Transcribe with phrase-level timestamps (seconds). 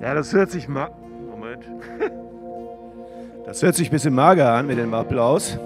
[0.00, 0.88] Ja, das hört sich ma
[1.30, 1.64] Moment.
[3.44, 5.58] Das hört sich ein bisschen mager an mit dem Applaus.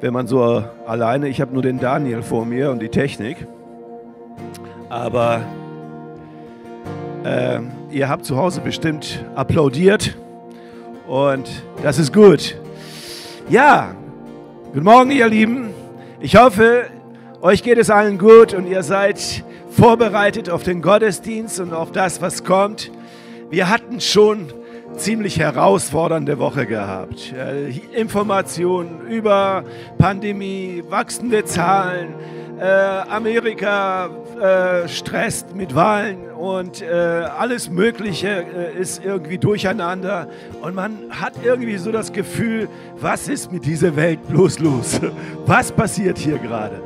[0.00, 3.46] Wenn man so alleine, ich habe nur den Daniel vor mir und die Technik.
[4.88, 5.42] Aber
[7.24, 10.16] äh, ihr habt zu Hause bestimmt applaudiert
[11.06, 11.48] und
[11.82, 12.56] das ist gut.
[13.48, 13.94] Ja,
[14.72, 15.72] guten Morgen, ihr Lieben.
[16.18, 16.86] Ich hoffe,
[17.40, 22.20] euch geht es allen gut und ihr seid vorbereitet auf den Gottesdienst und auf das,
[22.20, 22.90] was kommt.
[23.54, 24.48] Wir hatten schon
[24.96, 27.32] ziemlich herausfordernde Woche gehabt.
[27.92, 29.62] Informationen über
[29.96, 32.14] Pandemie, wachsende Zahlen,
[32.58, 40.26] äh, Amerika äh, stresst mit Wahlen und äh, alles Mögliche äh, ist irgendwie durcheinander.
[40.60, 45.00] Und man hat irgendwie so das Gefühl, was ist mit dieser Welt bloß los?
[45.46, 46.82] Was passiert hier gerade?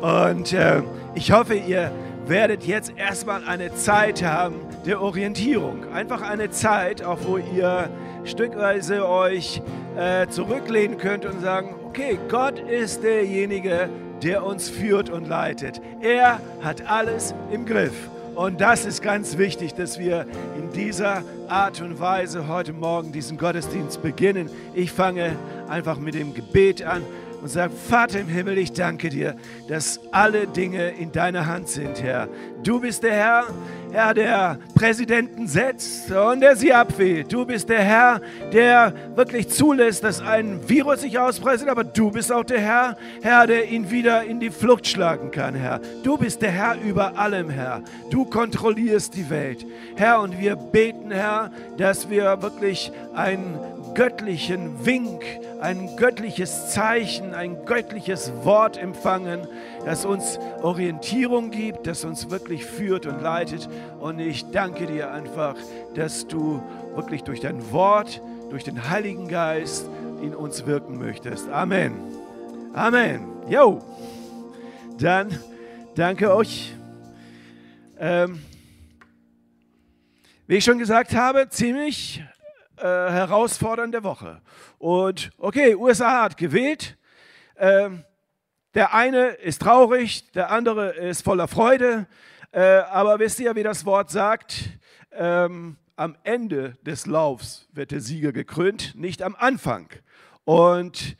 [0.00, 0.82] Und äh,
[1.16, 1.90] ich hoffe, ihr
[2.26, 5.92] werdet jetzt erstmal eine Zeit haben der Orientierung.
[5.92, 7.88] Einfach eine Zeit, auch wo ihr
[8.24, 9.60] stückweise euch
[9.96, 13.88] äh, zurücklehnen könnt und sagen, okay, Gott ist derjenige,
[14.22, 15.80] der uns führt und leitet.
[16.00, 18.08] Er hat alles im Griff.
[18.34, 23.36] Und das ist ganz wichtig, dass wir in dieser Art und Weise heute Morgen diesen
[23.36, 24.48] Gottesdienst beginnen.
[24.72, 25.36] Ich fange
[25.68, 27.02] einfach mit dem Gebet an
[27.42, 29.34] und sage, Vater im Himmel, ich danke dir,
[29.68, 32.28] dass alle Dinge in deiner Hand sind, Herr.
[32.62, 33.44] Du bist der Herr,
[33.90, 37.32] Herr, der Präsidenten setzt und der sie abwählt.
[37.32, 38.20] Du bist der Herr,
[38.52, 43.48] der wirklich zulässt, dass ein Virus sich ausbreitet, aber du bist auch der Herr, Herr,
[43.48, 45.80] der ihn wieder in die Flucht schlagen kann, Herr.
[46.04, 47.82] Du bist der Herr über allem, Herr.
[48.10, 49.66] Du kontrollierst die Welt.
[49.96, 53.58] Herr, und wir beten, Herr, dass wir wirklich ein
[53.94, 55.24] göttlichen Wink,
[55.60, 59.46] ein göttliches Zeichen, ein göttliches Wort empfangen,
[59.84, 63.68] das uns Orientierung gibt, das uns wirklich führt und leitet.
[64.00, 65.56] Und ich danke dir einfach,
[65.94, 66.62] dass du
[66.94, 69.86] wirklich durch dein Wort, durch den Heiligen Geist
[70.22, 71.48] in uns wirken möchtest.
[71.48, 71.94] Amen.
[72.74, 73.26] Amen.
[73.48, 73.80] Jo.
[74.98, 75.38] Dann
[75.94, 76.74] danke euch.
[77.98, 78.40] Ähm,
[80.46, 82.22] wie ich schon gesagt habe, ziemlich
[82.82, 84.42] äh, herausfordernde Woche.
[84.78, 86.96] Und okay, USA hat gewählt.
[87.56, 88.02] Ähm,
[88.74, 92.08] der eine ist traurig, der andere ist voller Freude.
[92.50, 94.64] Äh, aber wisst ihr, wie das Wort sagt?
[95.12, 99.88] Ähm, am Ende des Laufs wird der Sieger gekrönt, nicht am Anfang.
[100.42, 101.16] Und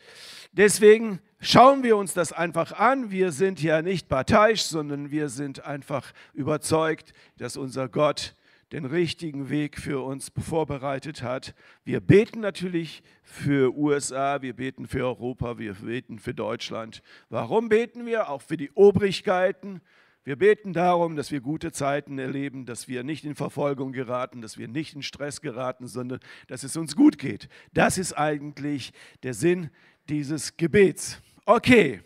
[0.51, 3.13] deswegen schauen wir uns das einfach an.
[3.13, 8.35] Wir sind ja nicht parteiisch, sondern wir sind einfach überzeugt, dass unser Gott
[8.73, 11.55] den richtigen Weg für uns vorbereitet hat.
[11.85, 17.03] Wir beten natürlich für USA, wir beten für Europa, wir beten für Deutschland.
[17.29, 18.31] Warum beten wir?
[18.31, 19.83] Auch für die Obrigkeiten.
[20.25, 24.57] Wir beten darum, dass wir gute Zeiten erleben, dass wir nicht in Verfolgung geraten, dass
[24.57, 27.49] wir nicht in Stress geraten, sondern dass es uns gut geht.
[27.75, 29.69] Das ist eigentlich der Sinn
[30.09, 31.21] dieses Gebets.
[31.45, 32.01] Okay,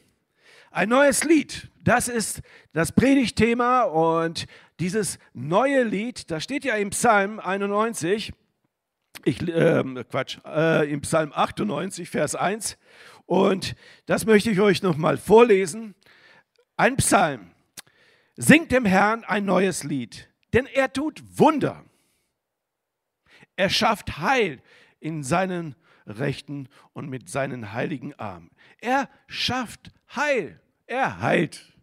[0.71, 1.71] ein neues Lied.
[1.85, 4.47] Das ist das Predigtthema und
[4.81, 8.33] dieses neue Lied, das steht ja im Psalm 91,
[9.25, 12.77] ich, äh, Quatsch, äh, im Psalm 98, Vers 1.
[13.25, 13.75] Und
[14.07, 15.95] das möchte ich euch nochmal vorlesen.
[16.77, 17.51] Ein Psalm.
[18.37, 21.85] Singt dem Herrn ein neues Lied, denn er tut Wunder.
[23.57, 24.63] Er schafft Heil
[25.01, 25.75] in seinen
[26.07, 28.51] Rechten und mit seinen heiligen Armen.
[28.79, 30.61] Er schafft Heil.
[30.87, 31.76] Er heilt.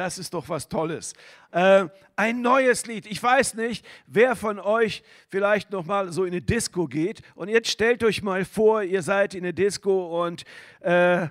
[0.00, 1.12] Das ist doch was Tolles.
[1.50, 1.84] Äh,
[2.16, 3.04] ein neues Lied.
[3.04, 7.20] Ich weiß nicht, wer von euch vielleicht noch mal so in eine Disco geht.
[7.34, 10.44] Und jetzt stellt euch mal vor, ihr seid in eine Disco und
[10.80, 11.28] äh,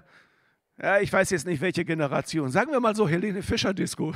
[0.82, 2.52] ja, ich weiß jetzt nicht, welche Generation.
[2.52, 4.14] Sagen wir mal so Helene Fischer Disco.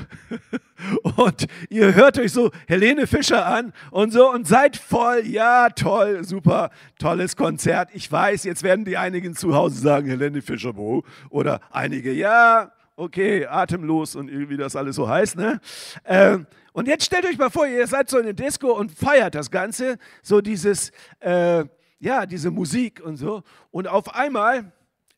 [1.18, 5.26] und ihr hört euch so Helene Fischer an und so und seid voll.
[5.26, 7.90] Ja, toll, super, tolles Konzert.
[7.94, 11.02] Ich weiß, jetzt werden die einigen zu Hause sagen, Helene Fischer, wo?
[11.32, 15.36] Oder einige, ja, okay, atemlos und wie das alles so heißt.
[15.36, 15.60] Ne?
[16.06, 19.36] Ähm, und jetzt stellt euch mal vor, ihr seid so in der Disco und feiert
[19.36, 21.66] das Ganze, so dieses, äh,
[22.00, 23.44] ja, diese Musik und so.
[23.72, 24.72] Und auf einmal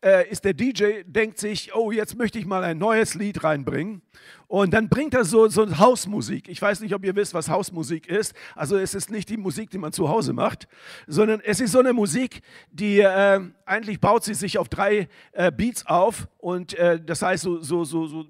[0.05, 4.03] äh, ist der DJ, denkt sich, oh, jetzt möchte ich mal ein neues Lied reinbringen.
[4.47, 6.47] Und dann bringt er so, so Hausmusik.
[6.47, 8.35] Ich weiß nicht, ob ihr wisst, was Hausmusik ist.
[8.55, 10.67] Also es ist nicht die Musik, die man zu Hause macht,
[11.07, 12.41] sondern es ist so eine Musik,
[12.71, 16.27] die äh, eigentlich baut sie sich auf drei äh, Beats auf.
[16.37, 18.25] Und äh, das heißt so, so, so, so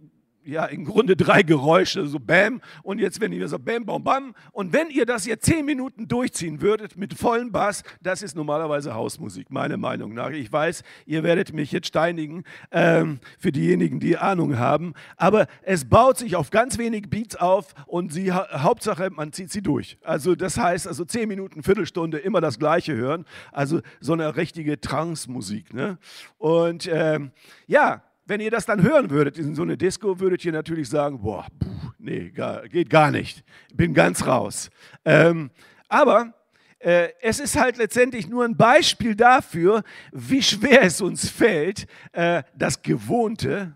[0.46, 4.36] ja, im Grunde drei Geräusche, so Bam und jetzt, wenn ihr so Bam, Bam, Bam
[4.52, 8.94] und wenn ihr das jetzt zehn Minuten durchziehen würdet mit vollem Bass, das ist normalerweise
[8.94, 10.30] Hausmusik, meiner Meinung nach.
[10.30, 15.86] Ich weiß, ihr werdet mich jetzt steinigen ähm, für diejenigen, die Ahnung haben, aber es
[15.86, 19.98] baut sich auf ganz wenig Beats auf und sie, Hauptsache, man zieht sie durch.
[20.04, 24.80] Also das heißt, also zehn Minuten, Viertelstunde immer das Gleiche hören, also so eine richtige
[24.80, 25.74] Trance-Musik.
[25.74, 25.98] Ne?
[26.38, 27.32] Und ähm,
[27.68, 31.22] ja, wenn ihr das dann hören würdet in so eine Disco, würdet ihr natürlich sagen,
[31.22, 33.44] boah, puh, nee, gar, geht gar nicht,
[33.74, 34.70] bin ganz raus.
[35.06, 35.52] Ähm,
[35.88, 36.34] aber
[36.80, 42.44] äh, es ist halt letztendlich nur ein Beispiel dafür, wie schwer es uns fällt, äh,
[42.56, 43.76] das Gewohnte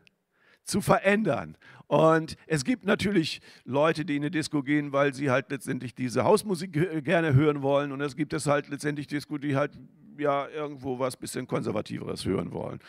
[0.63, 1.55] zu verändern.
[1.87, 6.23] Und es gibt natürlich Leute, die in eine Disco gehen, weil sie halt letztendlich diese
[6.23, 7.91] Hausmusik gerne hören wollen.
[7.91, 9.71] Und es gibt es halt letztendlich Disco, die halt
[10.19, 12.79] ja irgendwo was bisschen konservativeres hören wollen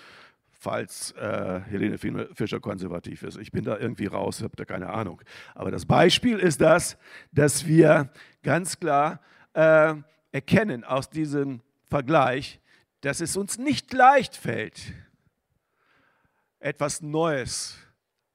[0.60, 3.38] falls äh, Helene Fischer konservativ ist.
[3.38, 5.22] Ich bin da irgendwie raus, habe da keine Ahnung.
[5.54, 6.98] Aber das Beispiel ist das,
[7.32, 8.10] dass wir
[8.42, 9.20] ganz klar
[9.54, 9.94] äh,
[10.32, 12.60] erkennen aus diesem Vergleich,
[13.00, 14.92] dass es uns nicht leicht fällt,
[16.58, 17.78] etwas Neues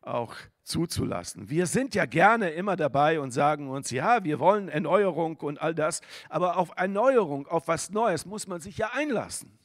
[0.01, 0.33] auch
[0.63, 1.47] zuzulassen.
[1.47, 5.75] Wir sind ja gerne immer dabei und sagen uns, ja, wir wollen Erneuerung und all
[5.75, 9.59] das, aber auf Erneuerung, auf was Neues muss man sich ja einlassen.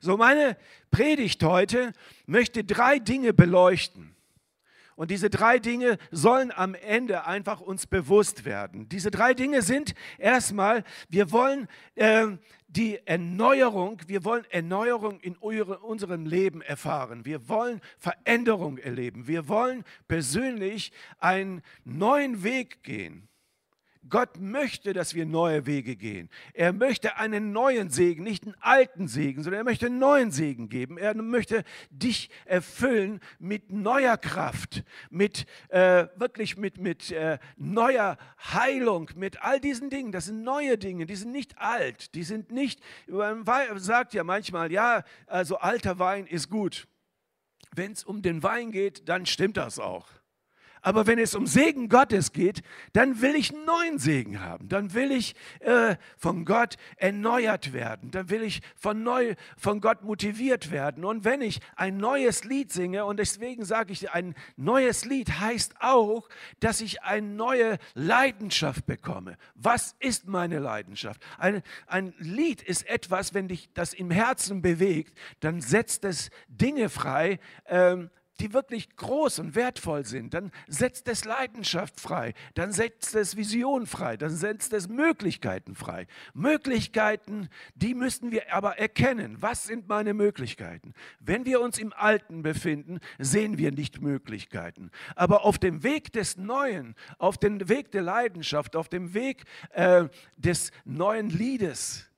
[0.00, 0.56] So, meine
[0.90, 1.92] Predigt heute
[2.26, 4.14] möchte drei Dinge beleuchten.
[4.96, 8.88] Und diese drei Dinge sollen am Ende einfach uns bewusst werden.
[8.88, 11.66] Diese drei Dinge sind erstmal, wir wollen
[11.96, 12.28] äh,
[12.68, 17.24] die Erneuerung, wir wollen Erneuerung in eure, unserem Leben erfahren.
[17.24, 19.26] Wir wollen Veränderung erleben.
[19.26, 23.28] Wir wollen persönlich einen neuen Weg gehen.
[24.08, 26.28] Gott möchte, dass wir neue Wege gehen.
[26.52, 30.68] Er möchte einen neuen Segen, nicht einen alten Segen, sondern er möchte einen neuen Segen
[30.68, 30.98] geben.
[30.98, 38.18] Er möchte dich erfüllen mit neuer Kraft, mit äh, wirklich mit, mit äh, neuer
[38.52, 40.12] Heilung, mit all diesen Dingen.
[40.12, 43.44] Das sind neue Dinge, die sind nicht alt, die sind nicht, man
[43.76, 46.86] sagt ja manchmal, ja, also alter Wein ist gut.
[47.74, 50.08] Wenn es um den Wein geht, dann stimmt das auch.
[50.84, 54.68] Aber wenn es um Segen Gottes geht, dann will ich einen neuen Segen haben.
[54.68, 58.10] Dann will ich äh, von Gott erneuert werden.
[58.10, 61.06] Dann will ich von, neu, von Gott motiviert werden.
[61.06, 65.76] Und wenn ich ein neues Lied singe, und deswegen sage ich, ein neues Lied heißt
[65.80, 66.28] auch,
[66.60, 69.38] dass ich eine neue Leidenschaft bekomme.
[69.54, 71.22] Was ist meine Leidenschaft?
[71.38, 76.90] Ein, ein Lied ist etwas, wenn dich das im Herzen bewegt, dann setzt es Dinge
[76.90, 78.10] frei, ähm,
[78.40, 83.86] die wirklich groß und wertvoll sind, dann setzt es Leidenschaft frei, dann setzt es Vision
[83.86, 86.06] frei, dann setzt es Möglichkeiten frei.
[86.32, 89.36] Möglichkeiten, die müssen wir aber erkennen.
[89.40, 90.94] Was sind meine Möglichkeiten?
[91.20, 94.90] Wenn wir uns im Alten befinden, sehen wir nicht Möglichkeiten.
[95.14, 100.08] Aber auf dem Weg des Neuen, auf dem Weg der Leidenschaft, auf dem Weg äh,
[100.36, 102.10] des neuen Liedes,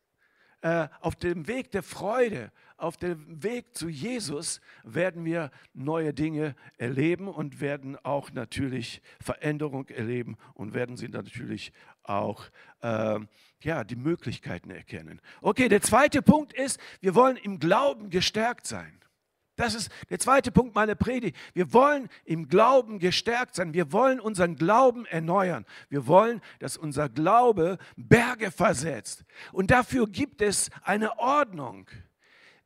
[0.63, 6.55] äh, auf dem Weg der Freude, auf dem Weg zu Jesus werden wir neue Dinge
[6.76, 12.44] erleben und werden auch natürlich Veränderung erleben und werden sie natürlich auch
[12.82, 13.19] äh,
[13.62, 15.20] ja, die Möglichkeiten erkennen.
[15.40, 19.00] Okay, der zweite Punkt ist, wir wollen im Glauben gestärkt sein.
[19.56, 21.37] Das ist der zweite Punkt meiner Predigt.
[21.55, 23.72] Wir wollen im Glauben gestärkt sein.
[23.72, 25.64] Wir wollen unseren Glauben erneuern.
[25.88, 29.25] Wir wollen, dass unser Glaube Berge versetzt.
[29.52, 31.88] Und dafür gibt es eine Ordnung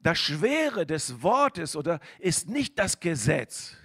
[0.00, 3.76] das Schwere des Wortes oder ist nicht das Gesetz.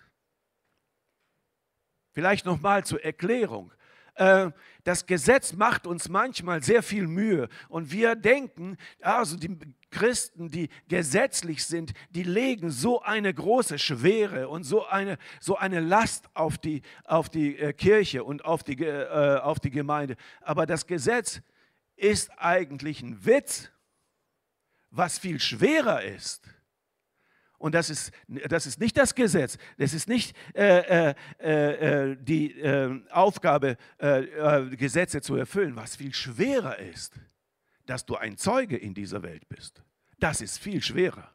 [2.14, 3.74] Vielleicht nochmal zur Erklärung.
[4.16, 4.52] Äh,
[4.86, 9.58] das Gesetz macht uns manchmal sehr viel Mühe und wir denken, also die
[9.90, 15.82] Christen, die gesetzlich sind, die legen so eine große Schwere und so eine, so eine
[15.82, 20.16] Last auf die, auf die äh, Kirche und auf die, äh, auf die Gemeinde.
[20.42, 21.42] Aber das Gesetz
[21.98, 23.72] ist eigentlich ein Witz
[24.96, 26.42] was viel schwerer ist.
[27.58, 32.52] Und das ist, das ist nicht das Gesetz, das ist nicht äh, äh, äh, die
[32.60, 35.76] äh, Aufgabe, äh, äh, Gesetze zu erfüllen.
[35.76, 37.14] Was viel schwerer ist,
[37.86, 39.82] dass du ein Zeuge in dieser Welt bist.
[40.20, 41.32] Das ist viel schwerer.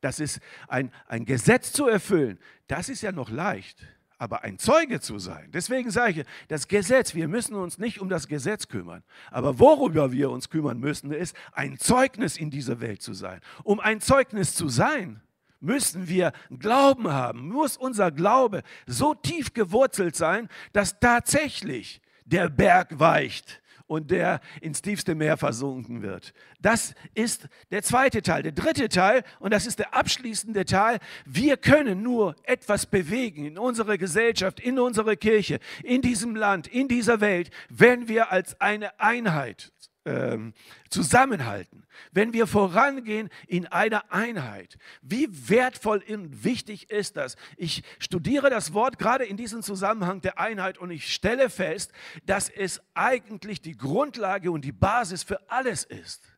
[0.00, 3.86] Das ist ein, ein Gesetz zu erfüllen, das ist ja noch leicht
[4.22, 5.50] aber ein Zeuge zu sein.
[5.52, 9.02] Deswegen sage ich, das Gesetz, wir müssen uns nicht um das Gesetz kümmern.
[9.32, 13.40] Aber worüber wir uns kümmern müssen, ist, ein Zeugnis in dieser Welt zu sein.
[13.64, 15.20] Um ein Zeugnis zu sein,
[15.58, 23.00] müssen wir Glauben haben, muss unser Glaube so tief gewurzelt sein, dass tatsächlich der Berg
[23.00, 23.60] weicht
[23.92, 26.32] und der ins tiefste Meer versunken wird.
[26.62, 28.42] Das ist der zweite Teil.
[28.42, 33.58] Der dritte Teil, und das ist der abschließende Teil, wir können nur etwas bewegen in
[33.58, 38.98] unserer Gesellschaft, in unserer Kirche, in diesem Land, in dieser Welt, wenn wir als eine
[38.98, 39.72] Einheit
[40.04, 40.52] ähm,
[40.90, 44.78] zusammenhalten, wenn wir vorangehen in einer Einheit.
[45.00, 47.36] Wie wertvoll und wichtig ist das?
[47.56, 51.92] Ich studiere das Wort gerade in diesem Zusammenhang der Einheit und ich stelle fest,
[52.26, 56.32] dass es eigentlich die Grundlage und die Basis für alles ist.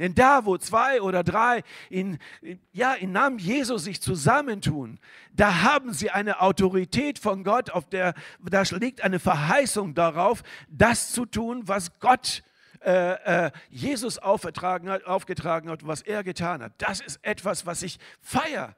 [0.00, 2.18] Denn da, wo zwei oder drei in,
[2.72, 4.98] ja, im Namen Jesus sich zusammentun,
[5.34, 11.12] da haben sie eine Autorität von Gott, auf der, da liegt eine Verheißung darauf, das
[11.12, 12.42] zu tun, was Gott
[12.84, 16.72] äh, äh, Jesus aufgetragen hat, aufgetragen hat, was er getan hat.
[16.78, 18.74] Das ist etwas, was ich feiere.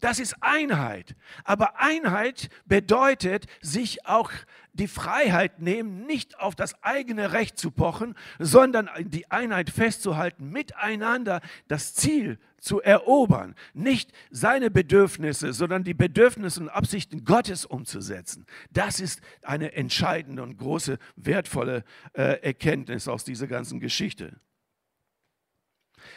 [0.00, 1.14] Das ist Einheit.
[1.44, 4.30] Aber Einheit bedeutet, sich auch
[4.72, 11.40] die Freiheit nehmen, nicht auf das eigene Recht zu pochen, sondern die Einheit festzuhalten, miteinander
[11.68, 13.54] das Ziel zu erobern.
[13.74, 18.46] Nicht seine Bedürfnisse, sondern die Bedürfnisse und Absichten Gottes umzusetzen.
[18.70, 21.84] Das ist eine entscheidende und große, wertvolle
[22.14, 24.40] äh, Erkenntnis aus dieser ganzen Geschichte.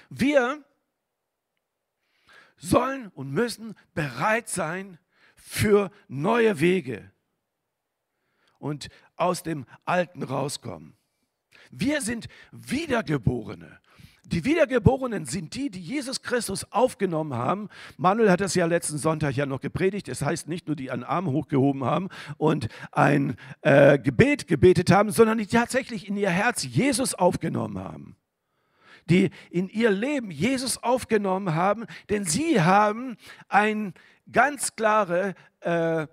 [0.10, 0.64] Wir
[2.58, 4.98] sollen und müssen bereit sein
[5.36, 7.12] für neue Wege
[8.60, 10.96] und aus dem Alten rauskommen.
[11.72, 13.80] Wir sind Wiedergeborene.
[14.24, 17.70] Die Wiedergeborenen sind die, die Jesus Christus aufgenommen haben.
[17.98, 20.08] Manuel hat das ja letzten Sonntag ja noch gepredigt.
[20.08, 25.12] Das heißt nicht nur, die einen Arm hochgehoben haben und ein äh, Gebet gebetet haben,
[25.12, 28.16] sondern die tatsächlich in ihr Herz Jesus aufgenommen haben
[29.10, 33.94] die in ihr Leben Jesus aufgenommen haben, denn sie haben eine
[34.32, 36.08] ganz klare äh,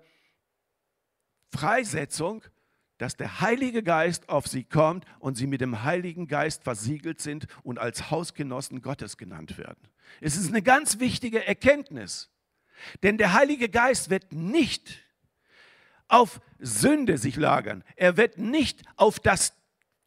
[1.51, 2.43] Freisetzung,
[2.97, 7.47] dass der Heilige Geist auf sie kommt und sie mit dem Heiligen Geist versiegelt sind
[7.63, 9.89] und als Hausgenossen Gottes genannt werden.
[10.21, 12.29] Es ist eine ganz wichtige Erkenntnis,
[13.01, 15.03] denn der Heilige Geist wird nicht
[16.07, 17.83] auf Sünde sich lagern.
[17.95, 19.53] Er wird nicht auf das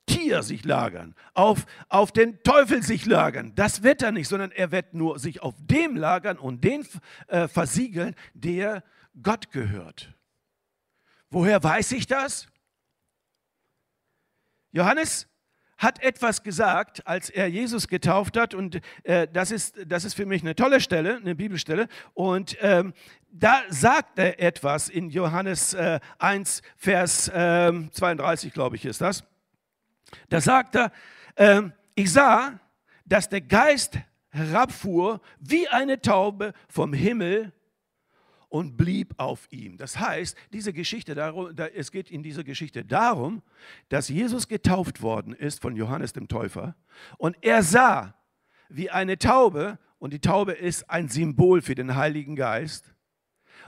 [0.06, 3.52] Tier sich lagern, auf, auf den Teufel sich lagern.
[3.56, 6.86] Das wird er nicht, sondern er wird nur sich auf dem lagern und den
[7.26, 8.84] äh, versiegeln, der
[9.22, 10.14] Gott gehört.
[11.30, 12.48] Woher weiß ich das?
[14.72, 15.26] Johannes
[15.78, 18.54] hat etwas gesagt, als er Jesus getauft hat.
[18.54, 21.88] Und äh, das, ist, das ist für mich eine tolle Stelle, eine Bibelstelle.
[22.14, 22.94] Und ähm,
[23.30, 29.24] da sagt er etwas in Johannes äh, 1, Vers äh, 32, glaube ich, ist das.
[30.28, 30.92] Da sagt er,
[31.34, 31.62] äh,
[31.94, 32.58] ich sah,
[33.04, 33.98] dass der Geist
[34.30, 37.52] herabfuhr wie eine Taube vom Himmel
[38.48, 39.76] und blieb auf ihm.
[39.76, 41.14] Das heißt, diese Geschichte,
[41.74, 43.42] es geht in dieser Geschichte darum,
[43.88, 46.76] dass Jesus getauft worden ist von Johannes dem Täufer
[47.18, 48.14] und er sah
[48.68, 52.92] wie eine Taube und die Taube ist ein Symbol für den Heiligen Geist.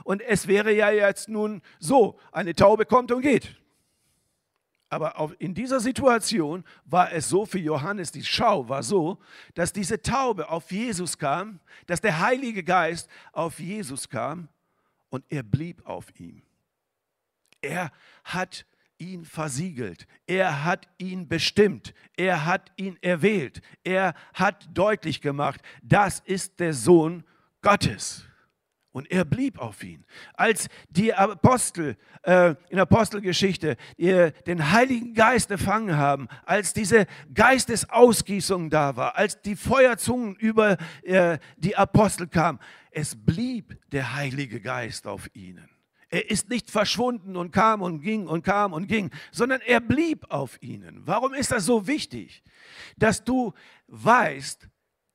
[0.03, 3.55] Und es wäre ja jetzt nun so, eine Taube kommt und geht.
[4.89, 9.19] Aber in dieser Situation war es so für Johannes, die Schau war so,
[9.53, 14.47] dass diese Taube auf Jesus kam, dass der Heilige Geist auf Jesus kam
[15.09, 16.41] und er blieb auf ihm.
[17.61, 17.91] Er
[18.23, 18.65] hat
[18.97, 26.19] ihn versiegelt, er hat ihn bestimmt, er hat ihn erwählt, er hat deutlich gemacht, das
[26.19, 27.23] ist der Sohn
[27.61, 28.28] Gottes.
[28.91, 30.03] Und er blieb auf ihn.
[30.33, 38.95] Als die Apostel äh, in Apostelgeschichte den Heiligen Geist empfangen haben, als diese Geistesausgießung da
[38.95, 42.59] war, als die Feuerzungen über äh, die Apostel kamen,
[42.91, 45.69] es blieb der Heilige Geist auf ihnen.
[46.09, 50.25] Er ist nicht verschwunden und kam und ging und kam und ging, sondern er blieb
[50.31, 51.05] auf ihnen.
[51.05, 52.43] Warum ist das so wichtig?
[52.97, 53.53] Dass du
[53.87, 54.67] weißt,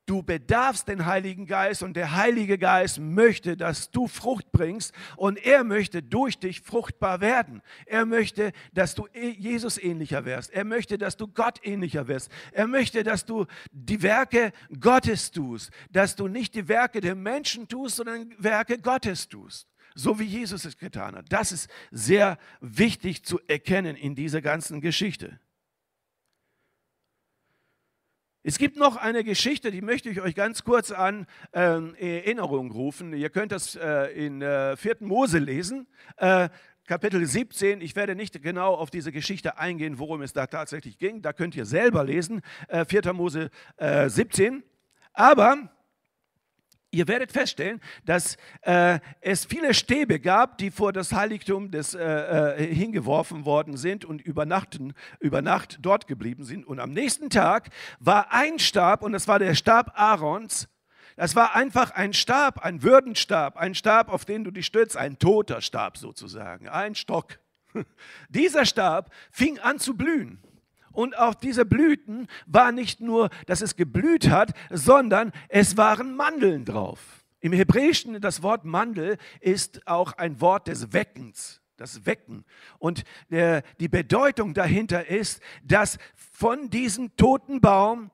[0.06, 5.38] Du bedarfst den Heiligen Geist und der Heilige Geist möchte, dass du Frucht bringst und
[5.38, 7.62] er möchte durch dich fruchtbar werden.
[7.86, 10.50] Er möchte, dass du e- Jesus ähnlicher wirst.
[10.50, 12.30] Er möchte, dass du Gott ähnlicher wirst.
[12.52, 17.66] Er möchte, dass du die Werke Gottes tust, dass du nicht die Werke der Menschen
[17.66, 19.68] tust, sondern Werke Gottes tust.
[19.94, 21.26] So wie Jesus es getan hat.
[21.30, 25.38] Das ist sehr wichtig zu erkennen in dieser ganzen Geschichte.
[28.46, 31.60] Es gibt noch eine Geschichte, die möchte ich euch ganz kurz an äh,
[32.18, 33.14] Erinnerung rufen.
[33.14, 34.96] Ihr könnt das äh, in äh, 4.
[35.00, 35.86] Mose lesen,
[36.18, 36.50] äh,
[36.86, 37.80] Kapitel 17.
[37.80, 41.22] Ich werde nicht genau auf diese Geschichte eingehen, worum es da tatsächlich ging.
[41.22, 43.14] Da könnt ihr selber lesen, äh, 4.
[43.14, 43.48] Mose
[43.78, 44.62] äh, 17.
[45.14, 45.70] Aber
[46.94, 52.04] Ihr werdet feststellen, dass äh, es viele Stäbe gab, die vor das Heiligtum des, äh,
[52.04, 56.64] äh, hingeworfen worden sind und über, Nachten, über Nacht dort geblieben sind.
[56.64, 60.68] Und am nächsten Tag war ein Stab, und das war der Stab Aarons.
[61.16, 65.18] Das war einfach ein Stab, ein Würdenstab, ein Stab, auf den du dich stützt, ein
[65.18, 67.40] toter Stab sozusagen, ein Stock.
[68.28, 70.40] Dieser Stab fing an zu blühen.
[70.94, 76.64] Und auf diese Blüten war nicht nur, dass es geblüht hat, sondern es waren Mandeln
[76.64, 77.24] drauf.
[77.40, 82.46] Im Hebräischen das Wort Mandel ist auch ein Wort des Weckens, das Wecken.
[82.78, 88.10] Und der, die Bedeutung dahinter ist, dass von diesem toten Baum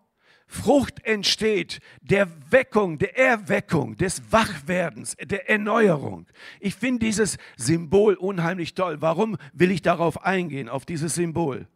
[0.49, 6.27] Frucht entsteht, der Weckung, der Erweckung, des Wachwerdens, der Erneuerung.
[6.59, 8.97] Ich finde dieses Symbol unheimlich toll.
[9.01, 11.69] Warum will ich darauf eingehen, auf dieses Symbol?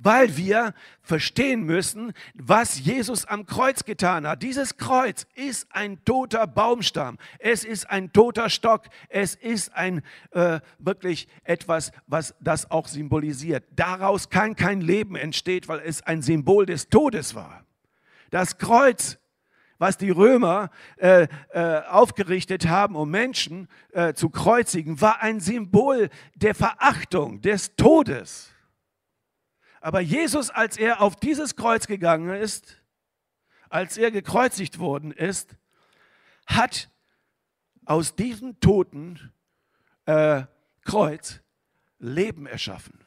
[0.00, 4.42] Weil wir verstehen müssen, was Jesus am Kreuz getan hat.
[4.42, 10.02] Dieses Kreuz ist ein toter Baumstamm, es ist ein toter Stock, es ist ein
[10.32, 13.64] äh, wirklich etwas, was das auch symbolisiert.
[13.76, 17.64] Daraus kann kein Leben entstehen, weil es ein Symbol des Todes war.
[18.30, 19.18] Das Kreuz
[19.80, 26.10] was die Römer äh, äh, aufgerichtet haben, um Menschen äh, zu kreuzigen, war ein Symbol
[26.34, 28.52] der Verachtung, des Todes.
[29.80, 32.76] Aber Jesus, als er auf dieses Kreuz gegangen ist,
[33.70, 35.56] als er gekreuzigt worden ist,
[36.46, 36.90] hat
[37.86, 39.32] aus diesem toten
[40.04, 40.42] äh,
[40.84, 41.40] Kreuz
[41.98, 43.04] Leben erschaffen.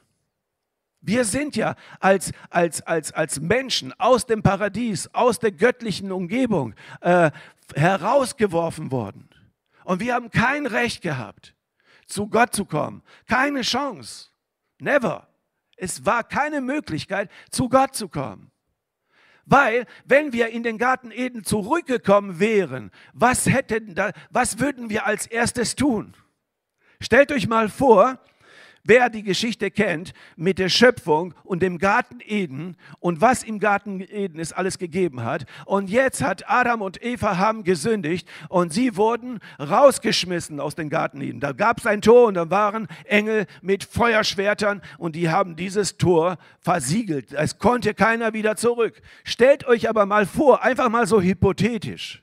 [1.01, 6.75] Wir sind ja als, als, als, als Menschen aus dem Paradies, aus der göttlichen Umgebung
[7.01, 7.29] äh,
[7.75, 9.29] herausgeworfen worden.
[9.83, 11.55] Und wir haben kein Recht gehabt,
[12.07, 13.03] zu Gott zu kommen.
[13.27, 14.29] Keine Chance.
[14.79, 15.27] Never.
[15.77, 18.51] Es war keine Möglichkeit, zu Gott zu kommen.
[19.45, 25.05] Weil, wenn wir in den Garten Eden zurückgekommen wären, was, hätten da, was würden wir
[25.05, 26.15] als erstes tun?
[27.01, 28.19] Stellt euch mal vor,
[28.85, 34.01] Wer die Geschichte kennt mit der Schöpfung und dem Garten Eden und was im Garten
[34.01, 35.45] Eden es alles gegeben hat.
[35.65, 41.21] Und jetzt hat Adam und Eva haben gesündigt und sie wurden rausgeschmissen aus dem Garten
[41.21, 41.39] Eden.
[41.39, 45.97] Da gab es ein Tor und da waren Engel mit Feuerschwertern und die haben dieses
[45.97, 47.31] Tor versiegelt.
[47.31, 49.01] Es konnte keiner wieder zurück.
[49.23, 52.22] Stellt euch aber mal vor, einfach mal so hypothetisch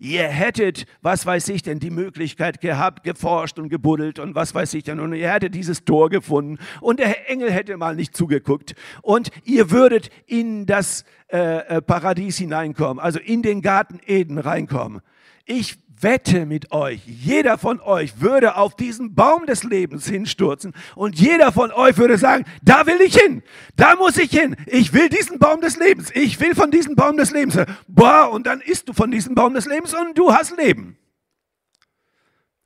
[0.00, 4.74] ihr hättet, was weiß ich denn, die Möglichkeit gehabt, geforscht und gebuddelt und was weiß
[4.74, 6.58] ich denn, und ihr hättet dieses Tor gefunden.
[6.80, 8.74] Und der Engel hätte mal nicht zugeguckt.
[9.02, 15.02] Und ihr würdet in das äh, äh Paradies hineinkommen, also in den Garten Eden reinkommen.
[15.44, 21.18] Ich wette mit euch, jeder von euch würde auf diesen Baum des Lebens hinstürzen und
[21.18, 23.42] jeder von euch würde sagen, da will ich hin,
[23.76, 27.16] da muss ich hin, ich will diesen Baum des Lebens, ich will von diesem Baum
[27.16, 27.56] des Lebens.
[27.86, 30.96] Boah, und dann isst du von diesem Baum des Lebens und du hast Leben.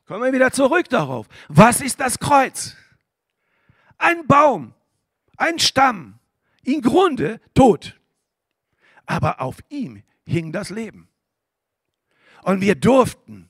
[0.06, 1.26] Kommen wir wieder zurück darauf.
[1.48, 2.76] Was ist das Kreuz?
[3.96, 4.74] Ein Baum,
[5.36, 6.18] ein Stamm,
[6.62, 7.98] im Grunde tot.
[9.06, 11.08] Aber auf ihm hing das Leben.
[12.44, 13.48] Und wir durften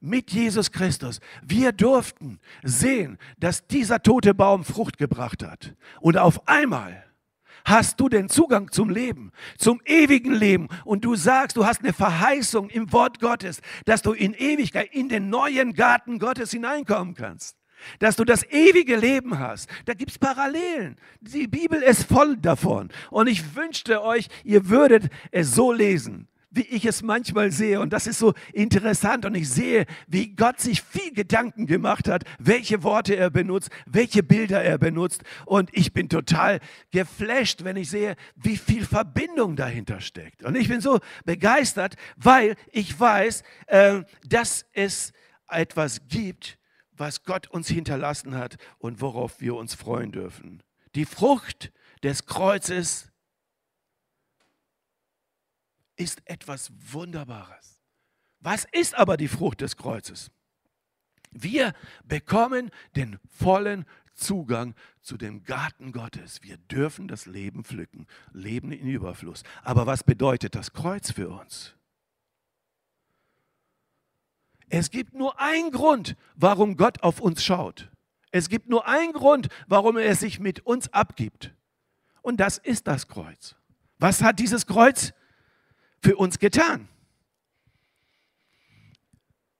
[0.00, 5.74] mit Jesus Christus, wir durften sehen, dass dieser tote Baum Frucht gebracht hat.
[6.00, 7.04] Und auf einmal
[7.66, 10.68] hast du den Zugang zum Leben, zum ewigen Leben.
[10.86, 15.10] Und du sagst, du hast eine Verheißung im Wort Gottes, dass du in Ewigkeit in
[15.10, 17.58] den neuen Garten Gottes hineinkommen kannst.
[17.98, 19.68] Dass du das ewige Leben hast.
[19.84, 20.96] Da gibt es Parallelen.
[21.20, 22.88] Die Bibel ist voll davon.
[23.10, 27.80] Und ich wünschte euch, ihr würdet es so lesen wie ich es manchmal sehe.
[27.80, 29.24] Und das ist so interessant.
[29.24, 34.22] Und ich sehe, wie Gott sich viel Gedanken gemacht hat, welche Worte er benutzt, welche
[34.22, 35.22] Bilder er benutzt.
[35.46, 36.60] Und ich bin total
[36.90, 40.42] geflasht, wenn ich sehe, wie viel Verbindung dahinter steckt.
[40.42, 45.12] Und ich bin so begeistert, weil ich weiß, äh, dass es
[45.48, 46.58] etwas gibt,
[46.92, 50.62] was Gott uns hinterlassen hat und worauf wir uns freuen dürfen.
[50.94, 53.09] Die Frucht des Kreuzes
[56.00, 57.78] ist etwas Wunderbares.
[58.40, 60.30] Was ist aber die Frucht des Kreuzes?
[61.30, 63.84] Wir bekommen den vollen
[64.14, 66.42] Zugang zu dem Garten Gottes.
[66.42, 69.42] Wir dürfen das Leben pflücken, Leben in Überfluss.
[69.62, 71.74] Aber was bedeutet das Kreuz für uns?
[74.70, 77.90] Es gibt nur einen Grund, warum Gott auf uns schaut.
[78.30, 81.52] Es gibt nur einen Grund, warum er sich mit uns abgibt.
[82.22, 83.54] Und das ist das Kreuz.
[83.98, 85.12] Was hat dieses Kreuz
[86.02, 86.88] für uns getan.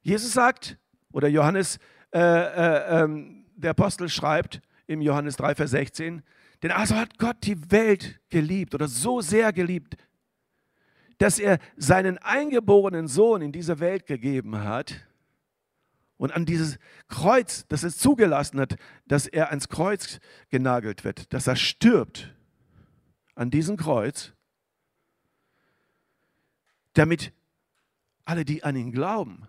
[0.02, 0.78] Jesus sagt,
[1.12, 1.78] oder Johannes,
[2.12, 3.08] äh, äh, äh,
[3.56, 6.22] der Apostel schreibt im Johannes 3, Vers 16,
[6.62, 9.96] denn also hat Gott die Welt geliebt oder so sehr geliebt,
[11.18, 15.06] dass er seinen eingeborenen Sohn in diese Welt gegeben hat
[16.16, 18.76] und an dieses Kreuz, dass es zugelassen hat,
[19.06, 22.34] dass er ans Kreuz genagelt wird, dass er stirbt
[23.34, 24.34] an diesem Kreuz,
[27.00, 27.32] damit
[28.26, 29.48] alle, die an ihn glauben,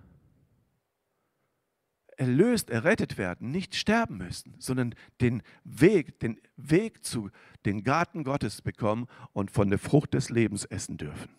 [2.16, 7.30] erlöst, errettet werden, nicht sterben müssen, sondern den Weg, den Weg zu
[7.66, 11.30] den Garten Gottes bekommen und von der Frucht des Lebens essen dürfen.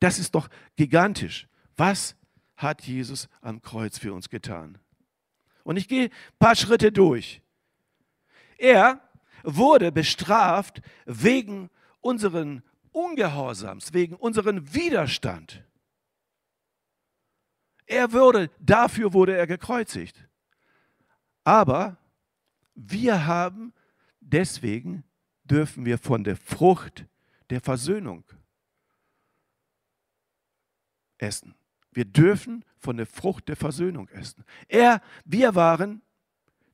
[0.00, 1.48] Das ist doch gigantisch.
[1.76, 2.16] Was
[2.56, 4.78] hat Jesus am Kreuz für uns getan?
[5.64, 7.42] Und ich gehe ein paar Schritte durch.
[8.56, 9.02] Er
[9.42, 11.68] wurde bestraft wegen
[12.00, 15.64] unseren Ungehorsams, wegen unseren Widerstand.
[17.86, 20.28] Er wurde, dafür wurde er gekreuzigt.
[21.44, 21.96] Aber
[22.74, 23.72] wir haben,
[24.20, 25.04] deswegen
[25.44, 27.06] dürfen wir von der Frucht
[27.50, 28.24] der Versöhnung
[31.16, 31.54] essen.
[31.92, 34.44] Wir dürfen von der Frucht der Versöhnung essen.
[34.68, 36.02] Er, wir waren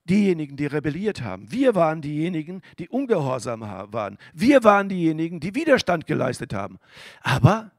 [0.04, 1.50] diejenigen, die rebelliert haben.
[1.50, 4.18] Wir waren diejenigen, die ungehorsam waren.
[4.32, 6.78] Wir waren diejenigen, die Widerstand geleistet haben.
[7.22, 7.70] Aber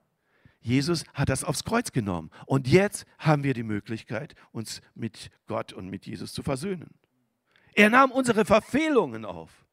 [0.59, 2.31] Jesus hat das aufs Kreuz genommen.
[2.47, 6.89] Und jetzt haben wir die Möglichkeit, uns mit Gott und mit Jesus zu versöhnen.
[7.75, 9.65] Er nahm unsere Verfehlungen auf.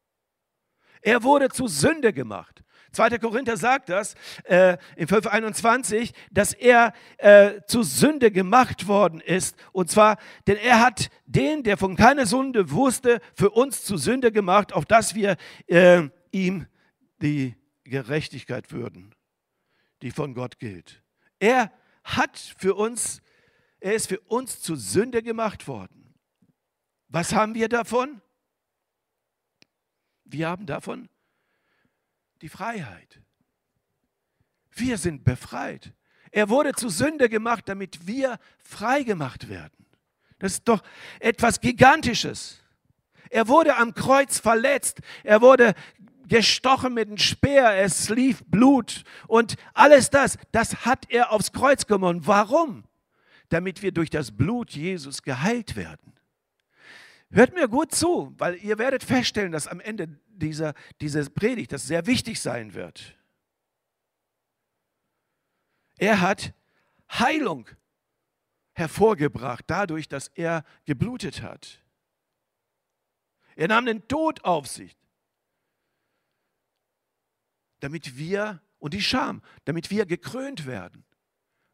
[1.01, 2.63] Er wurde zu Sünde gemacht.
[2.93, 3.17] 2.
[3.19, 9.55] Korinther sagt das äh, in 5.21, dass er äh, zu Sünde gemacht worden ist.
[9.71, 14.31] Und zwar, denn er hat den, der von keiner Sünde wusste, für uns zu Sünde
[14.31, 15.35] gemacht, auf dass wir
[15.67, 16.67] äh, ihm
[17.21, 19.13] die Gerechtigkeit würden
[20.03, 21.01] die von Gott gilt.
[21.39, 21.71] Er
[22.03, 23.21] hat für uns,
[23.79, 26.13] er ist für uns zu Sünde gemacht worden.
[27.07, 28.21] Was haben wir davon?
[30.25, 31.07] Wir haben davon
[32.43, 33.21] die Freiheit.
[34.71, 35.93] Wir sind befreit.
[36.29, 39.85] Er wurde zu Sünde gemacht, damit wir frei gemacht werden.
[40.39, 40.83] Das ist doch
[41.21, 42.61] etwas Gigantisches.
[43.29, 44.99] Er wurde am Kreuz verletzt.
[45.23, 45.73] Er wurde
[46.27, 51.85] gestochen mit einem Speer, es lief Blut und alles das, das hat er aufs Kreuz
[51.85, 52.27] genommen.
[52.27, 52.83] Warum?
[53.49, 56.13] Damit wir durch das Blut Jesus geheilt werden.
[57.31, 61.87] Hört mir gut zu, weil ihr werdet feststellen, dass am Ende dieser, dieser Predigt das
[61.87, 63.17] sehr wichtig sein wird.
[65.97, 66.53] Er hat
[67.11, 67.69] Heilung
[68.73, 71.79] hervorgebracht, dadurch, dass er geblutet hat.
[73.55, 74.95] Er nahm den Tod auf sich
[77.83, 81.03] damit wir, und die Scham, damit wir gekrönt werden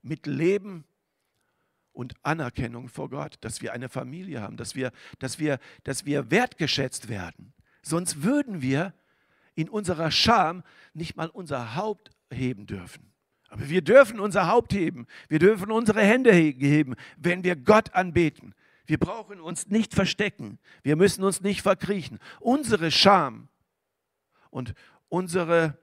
[0.02, 0.86] mit Leben
[1.91, 6.32] und Anerkennung vor Gott, dass wir eine Familie haben, dass wir, dass wir, dass wir
[6.32, 7.54] wertgeschätzt werden.
[7.82, 8.94] Sonst würden wir
[9.56, 10.63] in unserer Scham
[10.94, 13.12] nicht mal unser Haupt heben dürfen.
[13.50, 18.54] Aber wir dürfen unser Haupt heben, wir dürfen unsere Hände heben, wenn wir Gott anbeten.
[18.86, 22.20] Wir brauchen uns nicht verstecken, wir müssen uns nicht verkriechen.
[22.39, 23.50] Unsere Scham
[24.52, 24.74] und
[25.10, 25.78] unsere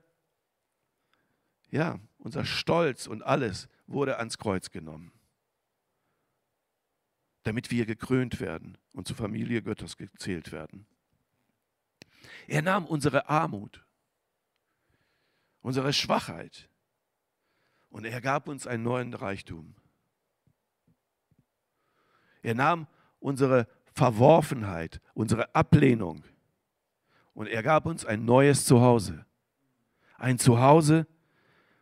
[1.70, 5.12] ja, unser Stolz und alles wurde ans Kreuz genommen,
[7.42, 10.86] damit wir gekrönt werden und zur Familie Gottes gezählt werden.
[12.46, 13.84] Er nahm unsere Armut,
[15.62, 16.68] unsere Schwachheit
[17.88, 19.74] und er gab uns einen neuen Reichtum.
[22.42, 22.86] Er nahm
[23.18, 26.24] unsere Verworfenheit, unsere Ablehnung
[27.34, 29.26] und er gab uns ein neues Zuhause.
[30.18, 31.06] Ein Zuhause,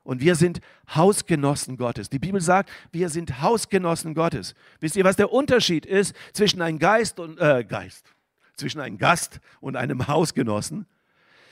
[0.05, 0.61] und wir sind
[0.95, 2.11] Hausgenossen Gottes.
[2.11, 4.55] Die Bibel sagt, wir sind Hausgenossen Gottes.
[4.79, 8.14] Wisst ihr, was der Unterschied ist zwischen einem Geist und äh, Geist,
[8.57, 10.87] zwischen einem Gast und einem Hausgenossen?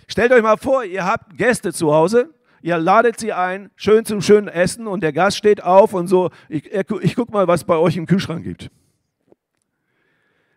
[0.08, 4.20] Stellt euch mal vor, ihr habt Gäste zu Hause, ihr ladet sie ein, schön zum
[4.20, 7.76] schönen Essen und der Gast steht auf und so, ich, ich guck mal, was bei
[7.76, 8.70] euch im Kühlschrank gibt.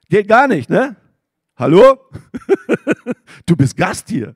[0.10, 0.95] Geht gar nicht, ne?
[1.58, 1.97] Hallo?
[3.45, 4.36] du bist Gast hier.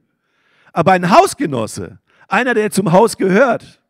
[0.72, 3.82] Aber ein Hausgenosse, einer, der zum Haus gehört.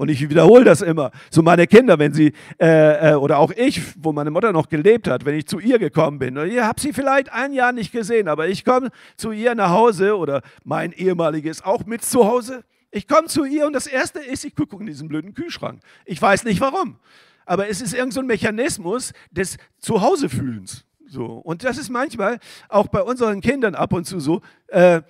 [0.00, 1.10] Und ich wiederhole das immer.
[1.30, 5.06] So meine Kinder, wenn sie, äh, äh, oder auch ich, wo meine Mutter noch gelebt
[5.06, 6.36] hat, wenn ich zu ihr gekommen bin.
[6.36, 10.16] Ihr habt sie vielleicht ein Jahr nicht gesehen, aber ich komme zu ihr nach Hause
[10.16, 12.64] oder mein ehemaliges auch mit zu Hause.
[12.90, 15.82] Ich komme zu ihr und das Erste ist, ich gucke in diesen blöden Kühlschrank.
[16.06, 16.96] Ich weiß nicht warum.
[17.44, 20.86] Aber es ist irgendein so Mechanismus des Zuhausefühlens.
[21.08, 21.26] So.
[21.26, 22.38] Und das ist manchmal
[22.70, 24.40] auch bei unseren Kindern ab und zu so.
[24.68, 25.02] Äh,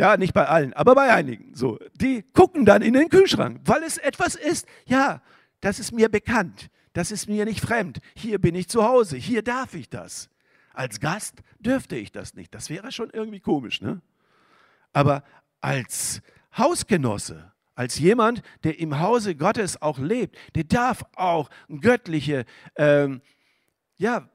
[0.00, 1.54] ja, nicht bei allen, aber bei einigen.
[1.54, 4.66] So, die gucken dann in den Kühlschrank, weil es etwas ist.
[4.86, 5.20] Ja,
[5.60, 6.70] das ist mir bekannt.
[6.94, 8.00] Das ist mir nicht fremd.
[8.14, 9.18] Hier bin ich zu Hause.
[9.18, 10.30] Hier darf ich das.
[10.72, 12.54] Als Gast dürfte ich das nicht.
[12.54, 14.00] Das wäre schon irgendwie komisch, ne?
[14.94, 15.22] Aber
[15.60, 16.22] als
[16.56, 21.48] Hausgenosse, Als jemand, der im Hause Gottes auch lebt, der darf auch
[21.80, 22.44] göttliche
[22.76, 23.22] ähm,
[23.96, 24.28] ja,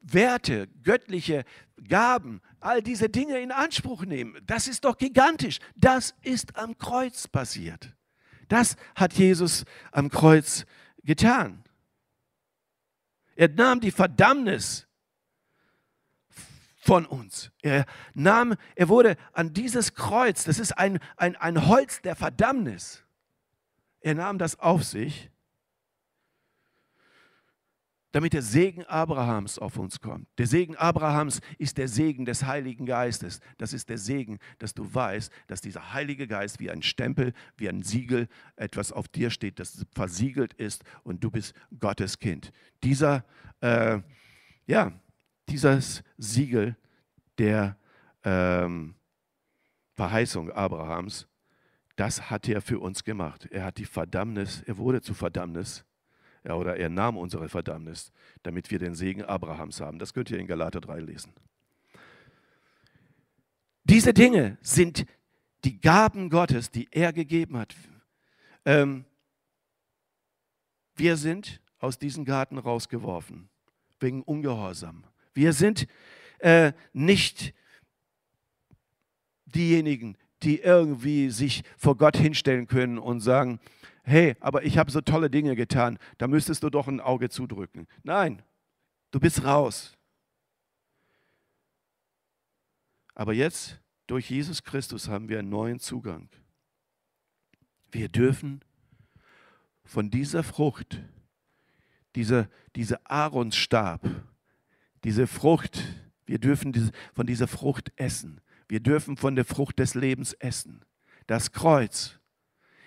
[0.00, 1.44] Werte, göttliche
[1.88, 4.40] Gaben, all diese Dinge in Anspruch nehmen.
[4.46, 5.58] Das ist doch gigantisch.
[5.74, 7.94] Das ist am Kreuz passiert.
[8.48, 10.66] Das hat Jesus am Kreuz
[11.02, 11.64] getan.
[13.36, 14.86] Er nahm die Verdammnis
[16.76, 17.50] von uns.
[17.62, 23.02] Er nahm, er wurde an dieses Kreuz, das ist ein, ein, ein Holz der Verdammnis.
[24.00, 25.30] Er nahm das auf sich
[28.14, 30.28] damit der Segen Abrahams auf uns kommt.
[30.38, 33.40] Der Segen Abrahams ist der Segen des Heiligen Geistes.
[33.58, 37.68] Das ist der Segen, dass du weißt, dass dieser Heilige Geist wie ein Stempel, wie
[37.68, 42.52] ein Siegel etwas auf dir steht, das versiegelt ist und du bist Gottes Kind.
[42.84, 43.24] Dieser,
[43.60, 43.98] äh,
[44.68, 44.92] ja,
[45.48, 46.76] dieses Siegel
[47.38, 47.76] der
[48.22, 48.94] ähm,
[49.94, 51.26] Verheißung Abrahams,
[51.96, 53.48] das hat er für uns gemacht.
[53.50, 55.84] Er hat die Verdammnis, er wurde zu Verdammnis
[56.44, 59.98] ja, oder er nahm unsere Verdammnis, damit wir den Segen Abrahams haben.
[59.98, 61.32] Das könnt ihr in Galater 3 lesen.
[63.84, 65.06] Diese Dinge sind
[65.64, 67.74] die Gaben Gottes, die er gegeben hat.
[68.64, 69.04] Ähm,
[70.96, 73.48] wir sind aus diesem Garten rausgeworfen,
[73.98, 75.04] wegen Ungehorsam.
[75.32, 75.86] Wir sind
[76.38, 77.54] äh, nicht
[79.46, 83.60] diejenigen, die irgendwie sich vor Gott hinstellen können und sagen,
[84.04, 87.86] hey, aber ich habe so tolle Dinge getan, da müsstest du doch ein Auge zudrücken.
[88.02, 88.42] Nein,
[89.10, 89.96] du bist raus.
[93.14, 96.28] Aber jetzt, durch Jesus Christus, haben wir einen neuen Zugang.
[97.90, 98.60] Wir dürfen
[99.84, 101.00] von dieser Frucht,
[102.16, 104.00] dieser, dieser Aaronstab,
[105.04, 105.82] diese Frucht,
[106.26, 108.40] wir dürfen von dieser Frucht essen.
[108.68, 110.84] Wir dürfen von der Frucht des Lebens essen.
[111.26, 112.18] Das Kreuz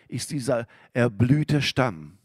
[0.08, 2.18] ist dieser erblühte Stamm.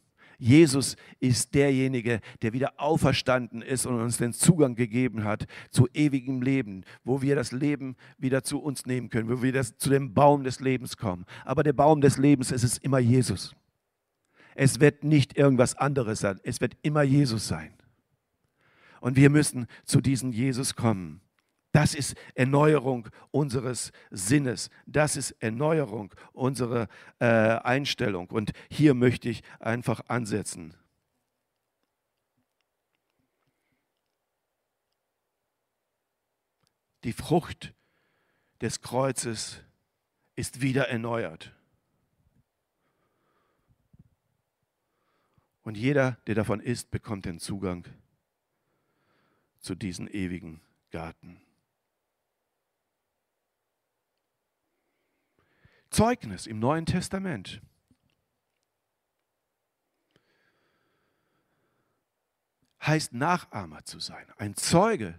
[0.42, 6.42] Jesus ist derjenige, der wieder auferstanden ist und uns den Zugang gegeben hat zu ewigem
[6.42, 10.14] Leben, wo wir das Leben wieder zu uns nehmen können, wo wir das, zu dem
[10.14, 11.26] Baum des Lebens kommen.
[11.44, 13.54] Aber der Baum des Lebens ist es immer Jesus.
[14.56, 17.72] Es wird nicht irgendwas anderes sein, es wird immer Jesus sein.
[19.00, 21.20] Und wir müssen zu diesem Jesus kommen.
[21.72, 24.68] Das ist Erneuerung unseres Sinnes.
[24.86, 26.86] Das ist Erneuerung unserer
[27.18, 28.28] äh, Einstellung.
[28.28, 30.74] Und hier möchte ich einfach ansetzen.
[37.04, 37.72] Die Frucht
[38.60, 39.62] des Kreuzes
[40.36, 41.52] ist wieder erneuert.
[45.62, 47.86] Und jeder, der davon isst, bekommt den Zugang
[49.60, 51.40] zu diesem ewigen Garten.
[55.92, 57.62] Zeugnis im Neuen Testament.
[62.84, 64.26] heißt Nachahmer zu sein.
[64.36, 65.14] Ein Zeuge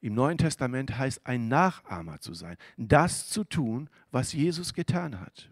[0.00, 2.56] im Neuen Testament heißt ein Nachahmer zu sein.
[2.76, 5.50] Das zu tun, was Jesus getan hat.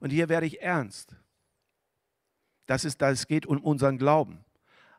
[0.00, 1.16] Und hier werde ich ernst.
[2.66, 4.44] Das ist, das geht um unseren Glauben.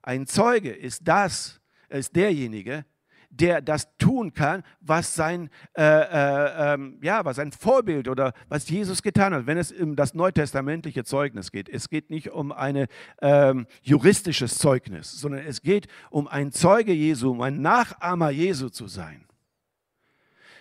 [0.01, 1.59] Ein Zeuge ist das,
[1.89, 2.85] ist derjenige,
[3.29, 8.69] der das tun kann, was sein, äh, äh, ähm, ja, was sein Vorbild oder was
[8.69, 11.69] Jesus getan hat, wenn es um das neutestamentliche Zeugnis geht.
[11.69, 12.87] Es geht nicht um ein
[13.21, 18.87] ähm, juristisches Zeugnis, sondern es geht um ein Zeuge Jesu, um ein Nachahmer Jesu zu
[18.87, 19.25] sein.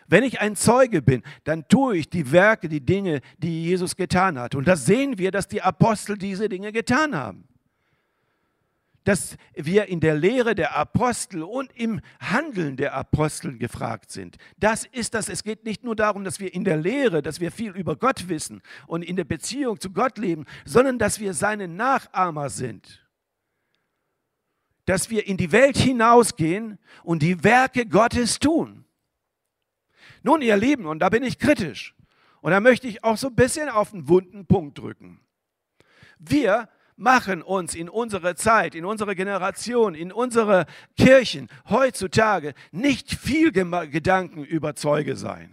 [0.08, 4.38] Wenn ich ein Zeuge bin, dann tue ich die Werke, die Dinge, die Jesus getan
[4.38, 4.54] hat.
[4.54, 7.48] Und das sehen wir, dass die Apostel diese Dinge getan haben
[9.06, 14.36] dass wir in der Lehre der Apostel und im Handeln der Apostel gefragt sind.
[14.58, 15.28] Das ist das.
[15.28, 18.28] Es geht nicht nur darum, dass wir in der Lehre, dass wir viel über Gott
[18.28, 23.06] wissen und in der Beziehung zu Gott leben, sondern dass wir seine Nachahmer sind.
[24.86, 28.86] Dass wir in die Welt hinausgehen und die Werke Gottes tun.
[30.24, 31.94] Nun, ihr Lieben, und da bin ich kritisch.
[32.40, 35.20] Und da möchte ich auch so ein bisschen auf einen wunden Punkt drücken.
[36.18, 43.52] Wir machen uns in unserer Zeit, in unserer Generation, in unsere Kirchen heutzutage nicht viel
[43.52, 45.52] Gedanken über Zeuge sein.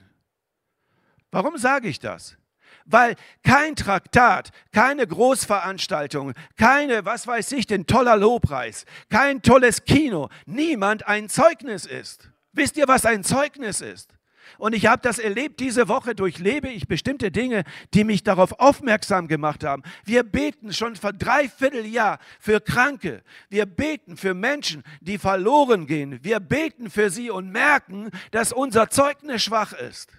[1.31, 2.37] Warum sage ich das?
[2.85, 10.29] Weil kein Traktat, keine Großveranstaltung, keine, was weiß ich, denn toller Lobpreis, kein tolles Kino,
[10.45, 12.29] niemand ein Zeugnis ist.
[12.51, 14.12] Wisst ihr, was ein Zeugnis ist?
[14.57, 19.27] Und ich habe das erlebt, diese Woche durchlebe ich bestimmte Dinge, die mich darauf aufmerksam
[19.27, 19.83] gemacht haben.
[20.05, 23.23] Wir beten schon vor dreiviertel Jahr für Kranke.
[23.49, 26.19] Wir beten für Menschen, die verloren gehen.
[26.23, 30.11] Wir beten für sie und merken, dass unser Zeugnis schwach ist.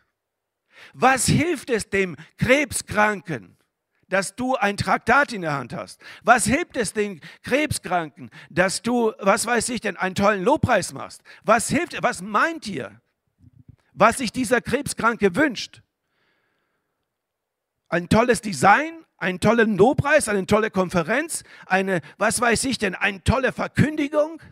[0.93, 3.57] Was hilft es dem Krebskranken,
[4.09, 6.01] dass du ein Traktat in der Hand hast?
[6.23, 11.23] Was hilft es den Krebskranken, dass du, was weiß ich denn, einen tollen Lobpreis machst?
[11.43, 13.01] Was hilft, was meint ihr,
[13.95, 15.83] was sich dieser Krebskranke wünscht?
[17.89, 23.23] Ein tolles Design, einen tollen Lobpreis, eine tolle Konferenz, eine, was weiß ich denn, eine
[23.23, 24.43] tolle Verkündigung?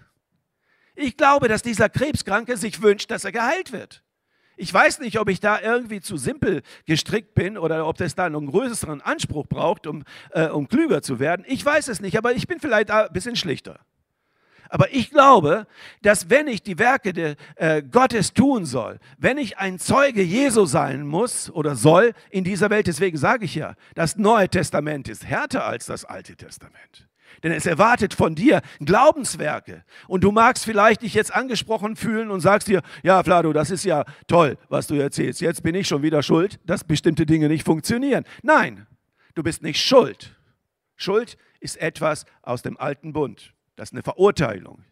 [0.95, 4.03] Ich glaube, dass dieser Krebskranke sich wünscht, dass er geheilt wird.
[4.57, 8.27] Ich weiß nicht, ob ich da irgendwie zu simpel gestrickt bin oder ob das da
[8.27, 11.45] einen größeren Anspruch braucht, um, äh, um klüger zu werden.
[11.49, 13.81] Ich weiß es nicht, aber ich bin vielleicht ein bisschen schlichter.
[14.73, 15.67] Aber ich glaube,
[16.01, 20.65] dass wenn ich die Werke de, äh, Gottes tun soll, wenn ich ein Zeuge Jesu
[20.65, 25.27] sein muss oder soll in dieser Welt, deswegen sage ich ja, das Neue Testament ist
[25.27, 27.07] härter als das Alte Testament.
[27.43, 29.85] Denn es erwartet von dir Glaubenswerke.
[30.09, 33.85] Und du magst vielleicht dich jetzt angesprochen fühlen und sagst dir, ja, Flado, das ist
[33.85, 35.43] ja toll, was du erzählst.
[35.43, 38.25] Jetzt bin ich schon wieder schuld, dass bestimmte Dinge nicht funktionieren.
[38.43, 38.87] Nein,
[39.35, 40.35] du bist nicht schuld.
[40.97, 43.53] Schuld ist etwas aus dem alten Bund.
[43.77, 44.85] Das ist eine Verurteilung.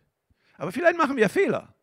[0.57, 1.75] Aber vielleicht machen wir Fehler.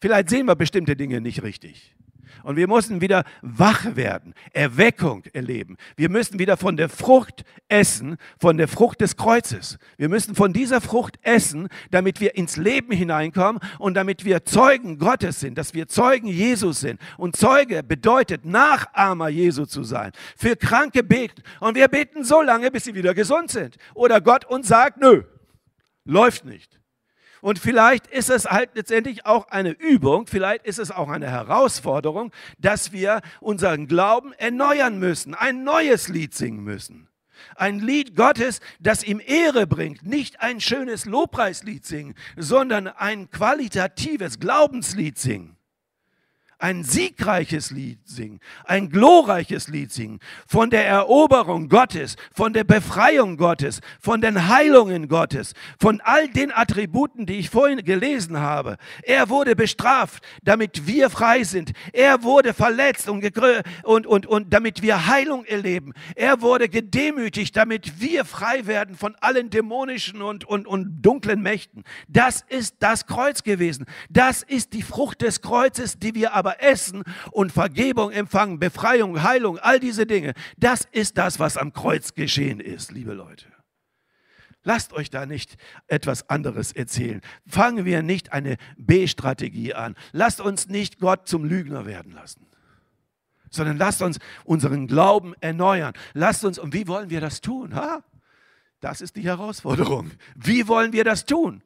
[0.00, 1.94] Vielleicht sehen wir bestimmte Dinge nicht richtig.
[2.42, 5.76] Und wir müssen wieder wach werden, Erweckung erleben.
[5.96, 9.78] Wir müssen wieder von der Frucht essen, von der Frucht des Kreuzes.
[9.96, 14.98] Wir müssen von dieser Frucht essen, damit wir ins Leben hineinkommen und damit wir Zeugen
[14.98, 17.00] Gottes sind, dass wir Zeugen Jesus sind.
[17.16, 20.12] Und Zeuge bedeutet, Nachahmer Jesu zu sein.
[20.36, 21.42] Für Kranke beten.
[21.60, 23.76] Und wir beten so lange, bis sie wieder gesund sind.
[23.94, 25.22] Oder Gott uns sagt, nö,
[26.04, 26.80] läuft nicht.
[27.40, 32.32] Und vielleicht ist es halt letztendlich auch eine Übung, vielleicht ist es auch eine Herausforderung,
[32.58, 37.08] dass wir unseren Glauben erneuern müssen, ein neues Lied singen müssen.
[37.56, 40.04] Ein Lied Gottes, das ihm Ehre bringt.
[40.04, 45.56] Nicht ein schönes Lobpreislied singen, sondern ein qualitatives Glaubenslied singen
[46.62, 53.36] ein siegreiches Lied singen, ein glorreiches Lied singen, von der Eroberung Gottes, von der Befreiung
[53.36, 58.76] Gottes, von den Heilungen Gottes, von all den Attributen, die ich vorhin gelesen habe.
[59.02, 61.72] Er wurde bestraft, damit wir frei sind.
[61.92, 63.24] Er wurde verletzt und,
[63.82, 65.92] und, und, und damit wir Heilung erleben.
[66.14, 71.82] Er wurde gedemütigt, damit wir frei werden von allen dämonischen und, und, und dunklen Mächten.
[72.06, 73.84] Das ist das Kreuz gewesen.
[74.10, 79.58] Das ist die Frucht des Kreuzes, die wir aber essen und Vergebung empfangen, Befreiung, Heilung,
[79.58, 80.34] all diese Dinge.
[80.56, 83.46] Das ist das, was am Kreuz geschehen ist, liebe Leute.
[84.64, 85.56] Lasst euch da nicht
[85.88, 87.20] etwas anderes erzählen.
[87.46, 89.96] Fangen wir nicht eine B-Strategie an.
[90.12, 92.46] Lasst uns nicht Gott zum Lügner werden lassen,
[93.50, 95.94] sondern lasst uns unseren Glauben erneuern.
[96.14, 97.74] Lasst uns, und wie wollen wir das tun?
[97.74, 98.04] Ha?
[98.80, 100.12] Das ist die Herausforderung.
[100.36, 101.62] Wie wollen wir das tun?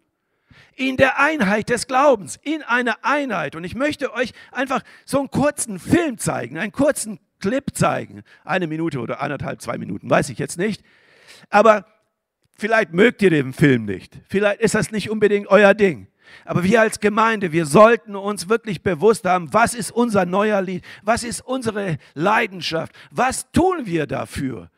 [0.74, 3.56] In der Einheit des Glaubens, in einer Einheit.
[3.56, 8.22] Und ich möchte euch einfach so einen kurzen Film zeigen, einen kurzen Clip zeigen.
[8.44, 10.82] Eine Minute oder anderthalb, zwei Minuten, weiß ich jetzt nicht.
[11.50, 11.86] Aber
[12.56, 14.18] vielleicht mögt ihr den Film nicht.
[14.28, 16.08] Vielleicht ist das nicht unbedingt euer Ding.
[16.44, 20.84] Aber wir als Gemeinde, wir sollten uns wirklich bewusst haben, was ist unser neuer Lied?
[21.02, 22.92] Was ist unsere Leidenschaft?
[23.10, 24.70] Was tun wir dafür?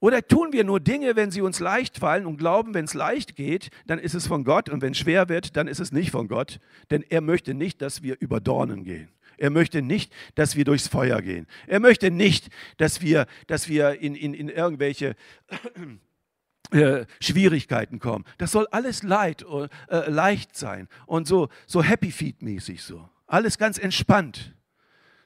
[0.00, 3.36] Oder tun wir nur Dinge, wenn sie uns leicht fallen und glauben, wenn es leicht
[3.36, 6.10] geht, dann ist es von Gott und wenn es schwer wird, dann ist es nicht
[6.10, 6.58] von Gott,
[6.90, 9.10] denn er möchte nicht, dass wir über Dornen gehen.
[9.36, 11.46] Er möchte nicht, dass wir durchs Feuer gehen.
[11.66, 15.16] Er möchte nicht, dass wir, dass wir in, in, in irgendwelche
[16.72, 18.24] äh, Schwierigkeiten kommen.
[18.38, 19.44] Das soll alles leid,
[19.88, 23.08] äh, leicht sein und so, so Happy Feet-mäßig so.
[23.26, 24.54] Alles ganz entspannt.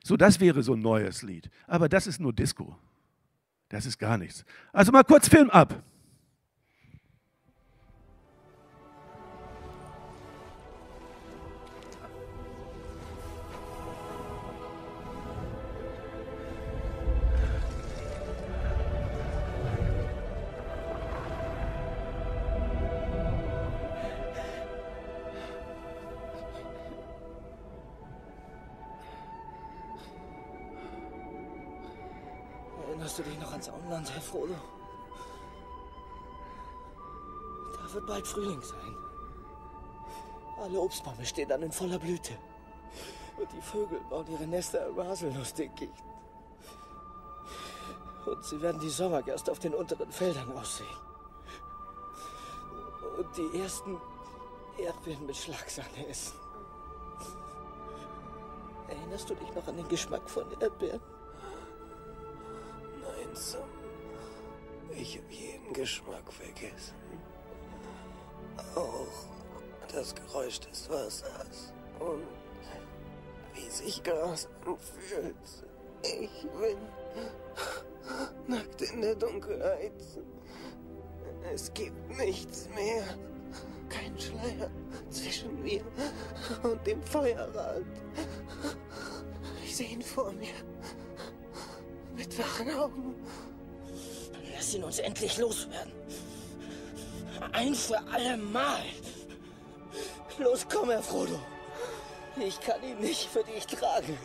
[0.02, 1.50] So, das wäre so ein neues Lied.
[1.66, 2.76] Aber das ist nur Disco.
[3.68, 4.44] Das ist gar nichts.
[4.72, 5.82] Also mal kurz Film ab.
[38.34, 38.96] Frühling sein.
[40.60, 42.32] Alle Obstbäume stehen dann in voller Blüte.
[43.36, 45.92] Und die Vögel bauen ihre Nester im Haselnussdickicht.
[48.26, 50.96] Und sie werden die Sommergerste auf den unteren Feldern aussehen.
[53.18, 54.00] Und die ersten
[54.78, 56.36] Erdbeeren mit Schlagsahne essen.
[58.88, 61.00] Erinnerst du dich noch an den Geschmack von Erdbeeren?
[63.34, 63.68] langsam.
[64.96, 66.94] Ich habe jeden Geschmack vergessen.
[68.74, 72.26] Auch das Geräusch des Wassers und
[73.54, 75.36] wie sich Gras anfühlt.
[76.02, 76.76] Ich bin
[78.46, 79.92] nackt in der Dunkelheit.
[81.52, 83.04] Es gibt nichts mehr.
[83.88, 84.70] Kein Schleier
[85.10, 85.84] zwischen mir
[86.62, 87.84] und dem Feuerrad.
[89.62, 90.54] Ich sehe ihn vor mir.
[92.16, 93.14] Mit wachen Augen.
[94.54, 95.92] Lass ihn uns endlich loswerden.
[97.54, 98.82] Ein für alle Mal.
[100.38, 101.38] Los, komm, Herr Frodo.
[102.36, 104.18] Ich kann ihn nicht für dich tragen.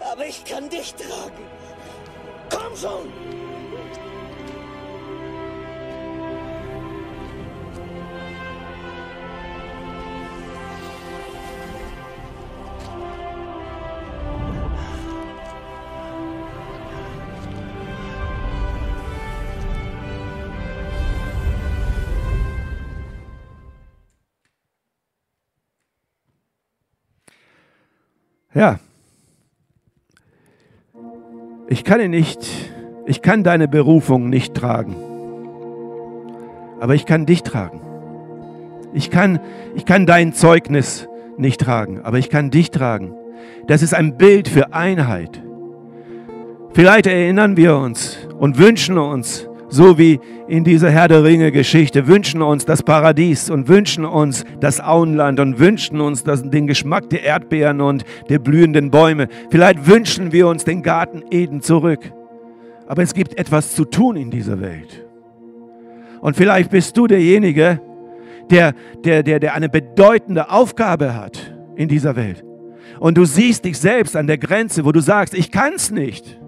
[0.00, 1.46] Aber ich kann dich tragen.
[2.48, 3.43] Komm schon!
[31.84, 32.48] Ich kann ihn nicht,
[33.04, 34.96] ich kann deine Berufung nicht tragen.
[36.80, 37.82] Aber ich kann dich tragen.
[38.94, 39.38] Ich kann,
[39.74, 41.06] ich kann dein Zeugnis
[41.36, 43.12] nicht tragen, aber ich kann dich tragen.
[43.66, 45.42] Das ist ein Bild für Einheit.
[46.72, 52.06] Vielleicht erinnern wir uns und wünschen uns, so wie in dieser Herr der Ringe Geschichte,
[52.06, 57.10] wünschen uns das Paradies und wünschen uns das Auenland und wünschen uns das, den Geschmack
[57.10, 59.28] der Erdbeeren und der blühenden Bäume.
[59.50, 62.12] Vielleicht wünschen wir uns den Garten Eden zurück.
[62.86, 65.04] Aber es gibt etwas zu tun in dieser Welt.
[66.20, 67.80] Und vielleicht bist du derjenige,
[68.50, 72.44] der, der, der, der eine bedeutende Aufgabe hat in dieser Welt.
[73.00, 76.38] Und du siehst dich selbst an der Grenze, wo du sagst, ich kann es nicht.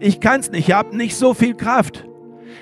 [0.00, 2.06] Ich kann es nicht, ich habe nicht so viel Kraft.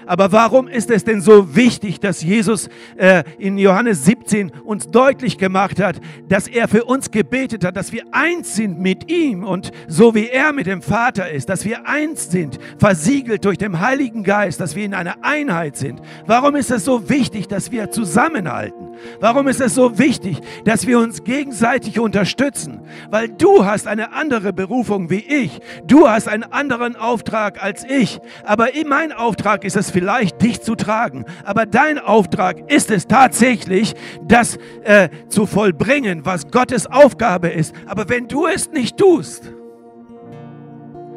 [0.06, 5.38] Aber warum ist es denn so wichtig, dass Jesus äh, in Johannes 17 uns deutlich
[5.38, 9.70] gemacht hat, dass er für uns gebetet hat, dass wir eins sind mit ihm und
[9.88, 14.22] so wie er mit dem Vater ist, dass wir eins sind, versiegelt durch den Heiligen
[14.24, 16.00] Geist, dass wir in einer Einheit sind?
[16.26, 18.90] Warum ist es so wichtig, dass wir zusammenhalten?
[19.20, 22.80] Warum ist es so wichtig, dass wir uns gegenseitig unterstützen?
[23.10, 25.60] Weil du hast eine andere Berufung wie ich.
[25.86, 28.20] Du hast einen anderen Auftrag als ich.
[28.44, 31.24] Aber mein Auftrag ist es vielleicht, dich zu tragen.
[31.44, 33.94] Aber dein Auftrag ist es tatsächlich,
[34.26, 37.74] das äh, zu vollbringen, was Gottes Aufgabe ist.
[37.86, 39.54] Aber wenn du es nicht tust,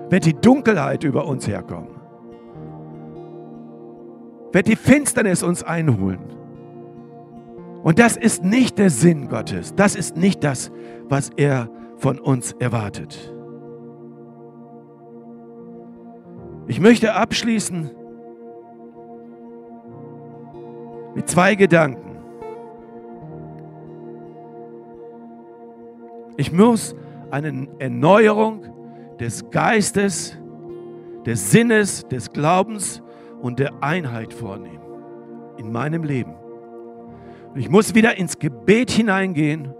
[0.09, 1.89] wird die Dunkelheit über uns herkommen.
[4.51, 6.19] Wird die Finsternis uns einholen.
[7.81, 9.73] Und das ist nicht der Sinn Gottes.
[9.75, 10.71] Das ist nicht das,
[11.09, 13.33] was er von uns erwartet.
[16.67, 17.91] Ich möchte abschließen
[21.15, 22.17] mit zwei Gedanken.
[26.37, 26.95] Ich muss
[27.29, 28.65] eine Erneuerung
[29.19, 30.37] des Geistes,
[31.25, 33.01] des Sinnes, des Glaubens
[33.41, 34.81] und der Einheit vornehmen
[35.57, 36.33] in meinem Leben.
[37.53, 39.73] Und ich muss wieder ins Gebet hineingehen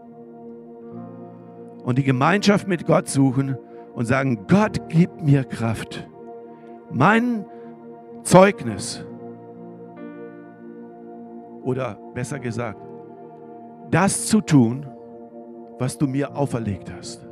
[1.83, 3.57] und die Gemeinschaft mit Gott suchen
[3.93, 6.07] und sagen, Gott, gib mir Kraft.
[6.91, 7.45] Mein
[8.23, 9.05] Zeugnis
[11.63, 12.81] oder besser gesagt,
[13.91, 14.85] das zu tun,
[15.79, 17.27] was du mir auferlegt hast.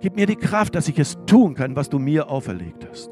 [0.00, 3.10] Gib mir die Kraft, dass ich es tun kann, was du mir auferlegt hast.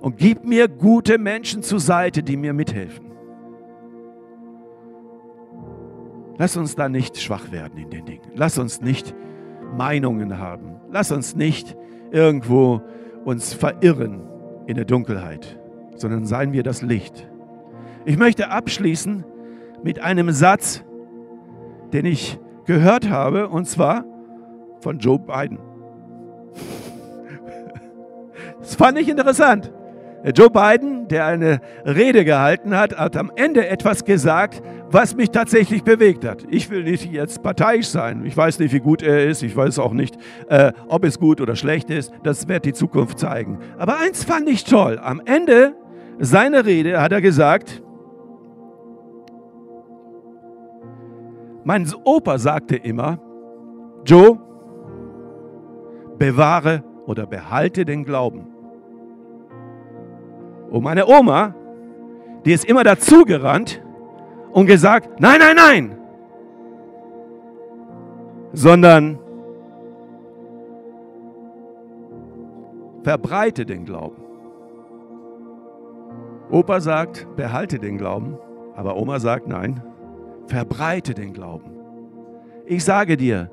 [0.00, 3.06] Und gib mir gute Menschen zur Seite, die mir mithelfen.
[6.36, 8.30] Lass uns da nicht schwach werden in den Dingen.
[8.36, 9.14] Lass uns nicht
[9.76, 10.76] Meinungen haben.
[10.90, 11.76] Lass uns nicht
[12.12, 12.80] irgendwo
[13.24, 14.22] uns verirren
[14.66, 15.58] in der Dunkelheit,
[15.96, 17.28] sondern seien wir das Licht.
[18.08, 19.22] Ich möchte abschließen
[19.82, 20.82] mit einem Satz,
[21.92, 24.06] den ich gehört habe, und zwar
[24.80, 25.58] von Joe Biden.
[28.60, 29.72] Das fand ich interessant.
[30.34, 35.84] Joe Biden, der eine Rede gehalten hat, hat am Ende etwas gesagt, was mich tatsächlich
[35.84, 36.44] bewegt hat.
[36.50, 38.24] Ich will nicht jetzt parteiisch sein.
[38.24, 39.42] Ich weiß nicht, wie gut er ist.
[39.42, 40.16] Ich weiß auch nicht,
[40.48, 42.10] äh, ob es gut oder schlecht ist.
[42.22, 43.58] Das wird die Zukunft zeigen.
[43.76, 44.98] Aber eins fand ich toll.
[44.98, 45.74] Am Ende
[46.18, 47.82] seiner Rede hat er gesagt,
[51.68, 53.18] mein Opa sagte immer,
[54.06, 54.38] Joe,
[56.16, 58.46] bewahre oder behalte den Glauben.
[60.70, 61.54] Und meine Oma,
[62.46, 63.82] die ist immer dazugerannt
[64.50, 65.98] und gesagt, nein, nein, nein,
[68.54, 69.18] sondern
[73.02, 74.22] verbreite den Glauben.
[76.50, 78.38] Opa sagt, behalte den Glauben,
[78.74, 79.82] aber Oma sagt, nein,
[80.48, 81.70] verbreite den Glauben.
[82.66, 83.50] Ich sage dir,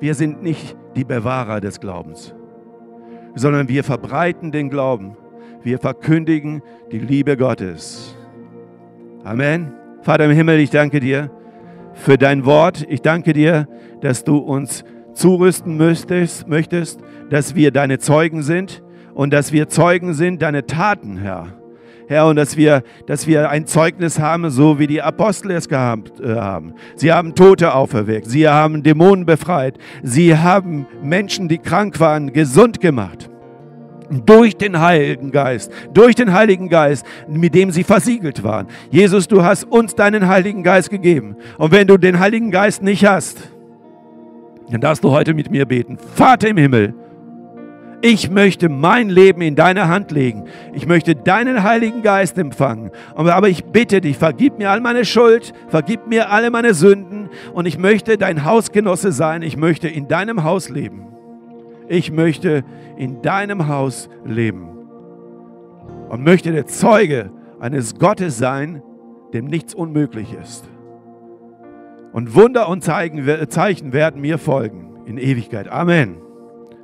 [0.00, 2.34] wir sind nicht die Bewahrer des Glaubens
[3.36, 5.16] sondern wir verbreiten den Glauben.
[5.62, 8.16] Wir verkündigen die Liebe Gottes.
[9.22, 9.72] Amen.
[10.00, 11.30] Vater im Himmel, ich danke dir
[11.92, 12.84] für dein Wort.
[12.88, 13.68] Ich danke dir,
[14.00, 18.82] dass du uns zurüsten möchtest, möchtest, dass wir deine Zeugen sind
[19.14, 21.48] und dass wir Zeugen sind deine Taten, Herr.
[22.08, 26.20] Herr, und dass wir, dass wir ein Zeugnis haben, so wie die Apostel es gehabt
[26.20, 26.74] äh, haben.
[26.94, 32.80] Sie haben Tote auferweckt, sie haben Dämonen befreit, sie haben Menschen, die krank waren, gesund
[32.80, 33.28] gemacht.
[34.24, 38.68] Durch den Heiligen Geist, durch den Heiligen Geist, mit dem sie versiegelt waren.
[38.92, 41.34] Jesus, du hast uns deinen Heiligen Geist gegeben.
[41.58, 43.50] Und wenn du den Heiligen Geist nicht hast,
[44.70, 45.98] dann darfst du heute mit mir beten.
[46.14, 46.94] Vater im Himmel,
[48.02, 50.44] ich möchte mein Leben in deine Hand legen.
[50.74, 52.90] Ich möchte deinen Heiligen Geist empfangen.
[53.14, 57.66] Aber ich bitte dich, vergib mir all meine Schuld, vergib mir alle meine Sünden und
[57.66, 59.42] ich möchte dein Hausgenosse sein.
[59.42, 61.06] Ich möchte in deinem Haus leben.
[61.88, 62.64] Ich möchte
[62.96, 64.68] in deinem Haus leben
[66.08, 67.30] und möchte der Zeuge
[67.60, 68.82] eines Gottes sein,
[69.32, 70.68] dem nichts unmöglich ist.
[72.12, 75.68] Und Wunder und Zeichen werden mir folgen in Ewigkeit.
[75.68, 76.16] Amen.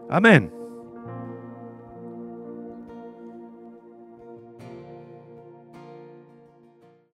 [0.09, 0.51] Amen.